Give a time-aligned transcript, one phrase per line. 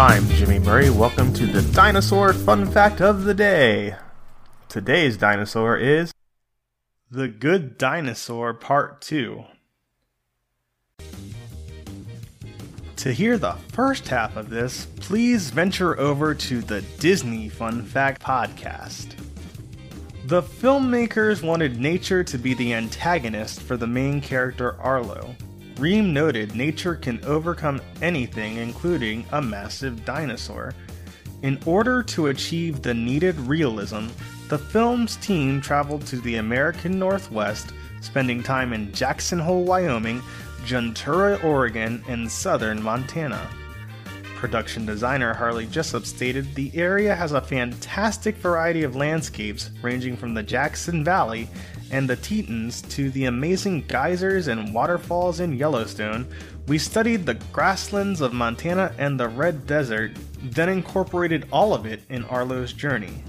[0.00, 0.88] I'm Jimmy Murray.
[0.88, 3.96] Welcome to the Dinosaur Fun Fact of the Day.
[4.66, 6.10] Today's dinosaur is
[7.10, 9.44] The Good Dinosaur Part 2.
[12.96, 18.22] To hear the first half of this, please venture over to the Disney Fun Fact
[18.22, 19.12] Podcast.
[20.24, 25.36] The filmmakers wanted nature to be the antagonist for the main character Arlo.
[25.80, 30.74] Ream noted nature can overcome anything, including a massive dinosaur.
[31.40, 34.08] In order to achieve the needed realism,
[34.50, 40.20] the film's team traveled to the American Northwest, spending time in Jackson Hole, Wyoming,
[40.64, 43.48] Ventura, Oregon, and southern Montana.
[44.36, 50.34] Production designer Harley Jessup stated the area has a fantastic variety of landscapes ranging from
[50.34, 51.48] the Jackson Valley
[51.90, 56.26] and the Tetons to the amazing geysers and waterfalls in Yellowstone.
[56.68, 62.02] We studied the grasslands of Montana and the Red Desert, then incorporated all of it
[62.08, 63.22] in Arlo's journey.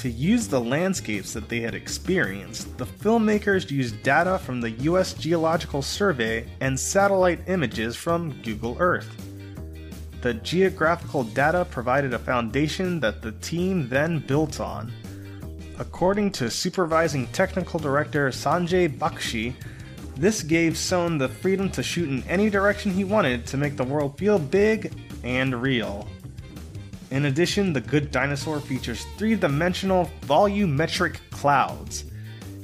[0.00, 5.14] To use the landscapes that they had experienced, the filmmakers used data from the US
[5.14, 9.10] Geological Survey and satellite images from Google Earth.
[10.20, 14.92] The geographical data provided a foundation that the team then built on.
[15.78, 19.54] According to supervising technical director Sanjay Bakshi,
[20.16, 23.84] this gave Sohn the freedom to shoot in any direction he wanted to make the
[23.84, 26.08] world feel big and real.
[27.10, 32.04] In addition, The Good Dinosaur features three dimensional volumetric clouds.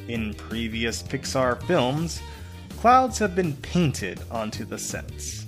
[0.08, 2.22] In previous Pixar films,
[2.78, 5.46] clouds have been painted onto the sets.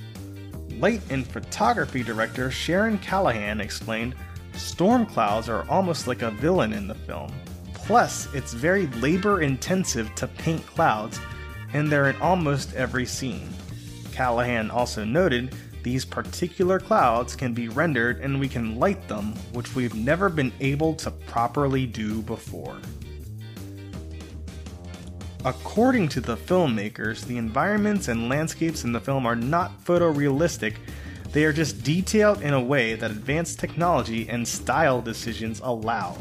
[0.78, 4.14] Light and photography director Sharon Callahan explained
[4.52, 7.32] storm clouds are almost like a villain in the film.
[7.86, 11.20] Plus, it's very labor intensive to paint clouds,
[11.74, 13.48] and they're in almost every scene.
[14.10, 19.74] Callahan also noted these particular clouds can be rendered and we can light them, which
[19.74, 22.78] we've never been able to properly do before.
[25.44, 30.76] According to the filmmakers, the environments and landscapes in the film are not photorealistic,
[31.32, 36.16] they are just detailed in a way that advanced technology and style decisions allow.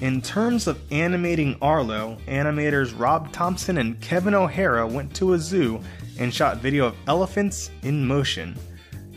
[0.00, 5.80] In terms of animating Arlo, animators Rob Thompson and Kevin O'Hara went to a zoo
[6.20, 8.56] and shot video of elephants in motion.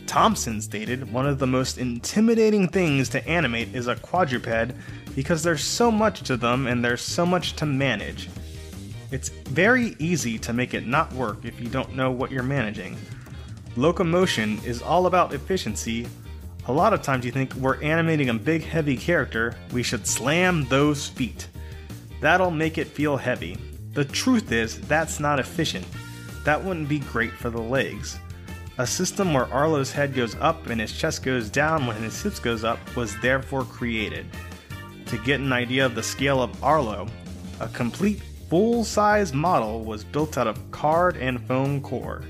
[0.08, 4.72] Thompson stated one of the most intimidating things to animate is a quadruped
[5.14, 8.28] because there's so much to them and there's so much to manage.
[9.12, 12.96] It's very easy to make it not work if you don't know what you're managing.
[13.76, 16.08] Locomotion is all about efficiency.
[16.66, 20.64] A lot of times you think we're animating a big heavy character, we should slam
[20.68, 21.48] those feet.
[22.20, 23.56] That'll make it feel heavy.
[23.94, 25.84] The truth is, that's not efficient.
[26.44, 28.16] That wouldn't be great for the legs.
[28.78, 32.38] A system where Arlo's head goes up and his chest goes down when his hips
[32.38, 34.26] goes up was therefore created.
[35.06, 37.08] To get an idea of the scale of Arlo,
[37.58, 42.22] a complete full size model was built out of card and foam core.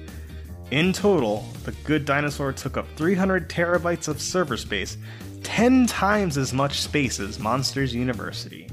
[0.73, 4.97] In total, the Good Dinosaur took up 300 terabytes of server space,
[5.43, 8.71] 10 times as much space as Monsters University.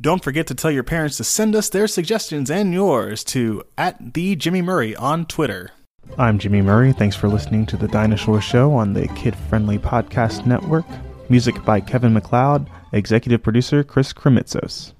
[0.00, 4.14] Don't forget to tell your parents to send us their suggestions and yours to at
[4.14, 5.70] the Jimmy Murray on Twitter.
[6.18, 6.92] I'm Jimmy Murray.
[6.92, 10.86] Thanks for listening to the Dinosaur Show on the Kid Friendly Podcast Network.
[11.30, 14.95] Music by Kevin MacLeod, executive producer Chris Krimitsos.